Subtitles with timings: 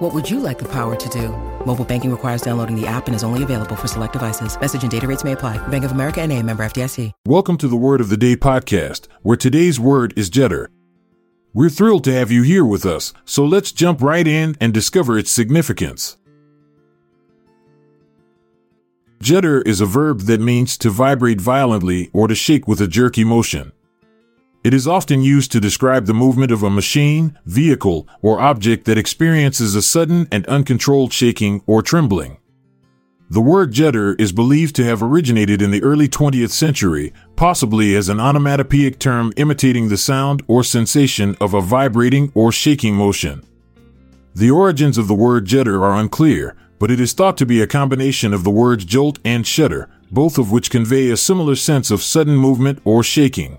[0.00, 1.28] What would you like the power to do?
[1.66, 4.58] Mobile banking requires downloading the app and is only available for select devices.
[4.58, 5.58] Message and data rates may apply.
[5.68, 7.12] Bank of America and a member FDIC.
[7.26, 10.70] Welcome to the Word of the Day podcast, where today's word is judder.
[11.52, 15.18] We're thrilled to have you here with us, so let's jump right in and discover
[15.18, 16.16] its significance.
[19.20, 23.22] Judder is a verb that means to vibrate violently or to shake with a jerky
[23.22, 23.72] motion.
[24.62, 28.98] It is often used to describe the movement of a machine, vehicle, or object that
[28.98, 32.36] experiences a sudden and uncontrolled shaking or trembling.
[33.30, 38.10] The word judder is believed to have originated in the early 20th century, possibly as
[38.10, 43.42] an onomatopoeic term imitating the sound or sensation of a vibrating or shaking motion.
[44.34, 47.66] The origins of the word judder are unclear, but it is thought to be a
[47.66, 52.02] combination of the words jolt and shudder, both of which convey a similar sense of
[52.02, 53.56] sudden movement or shaking.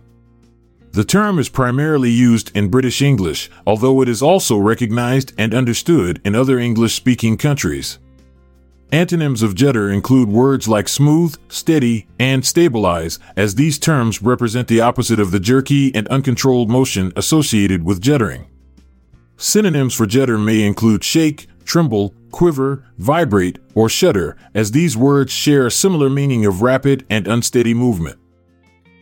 [0.94, 6.20] The term is primarily used in British English, although it is also recognized and understood
[6.26, 7.98] in other English speaking countries.
[8.92, 14.82] Antonyms of judder include words like smooth, steady, and stabilize, as these terms represent the
[14.82, 18.48] opposite of the jerky and uncontrolled motion associated with juddering.
[19.38, 25.68] Synonyms for judder may include shake, tremble, quiver, vibrate, or shudder, as these words share
[25.68, 28.20] a similar meaning of rapid and unsteady movement.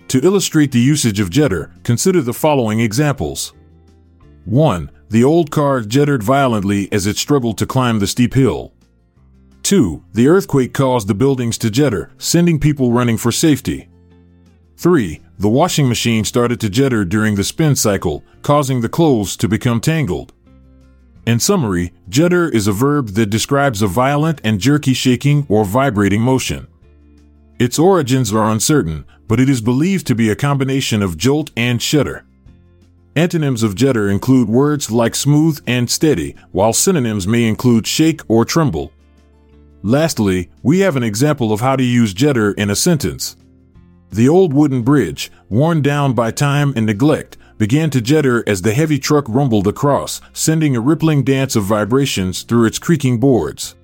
[0.10, 3.54] To illustrate the usage of judder, consider the following examples.
[4.46, 4.90] 1.
[5.10, 8.74] The old car juddered violently as it struggled to climb the steep hill.
[9.62, 10.04] 2.
[10.14, 13.88] The earthquake caused the buildings to judder, sending people running for safety.
[14.78, 15.22] 3.
[15.38, 19.80] The washing machine started to judder during the spin cycle, causing the clothes to become
[19.80, 20.34] tangled.
[21.28, 26.22] In summary, judder is a verb that describes a violent and jerky shaking or vibrating
[26.22, 26.66] motion.
[27.60, 31.82] Its origins are uncertain, but it is believed to be a combination of jolt and
[31.82, 32.26] shudder.
[33.18, 38.46] Antonyms of judder include words like smooth and steady, while synonyms may include shake or
[38.46, 38.94] tremble.
[39.84, 43.36] Lastly, we have an example of how to use judder in a sentence.
[44.10, 48.74] The old wooden bridge, worn down by time and neglect, began to judder as the
[48.74, 53.76] heavy truck rumbled across, sending a rippling dance of vibrations through its creaking boards.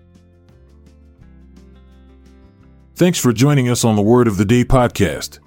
[2.98, 5.40] Thanks for joining us on the Word of the Day podcast.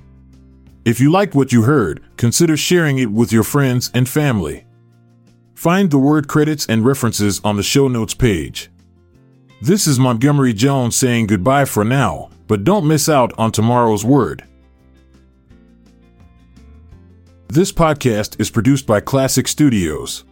[0.84, 4.66] If you liked what you heard, consider sharing it with your friends and family.
[5.54, 8.68] Find the word credits and references on the show notes page.
[9.62, 14.44] This is Montgomery Jones saying goodbye for now, but don't miss out on tomorrow's word.
[17.48, 20.24] This podcast is produced by Klassic Studios.